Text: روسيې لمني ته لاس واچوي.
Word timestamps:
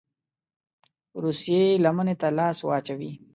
روسيې 1.23 1.63
لمني 1.83 2.15
ته 2.21 2.27
لاس 2.37 2.57
واچوي. 2.67 3.11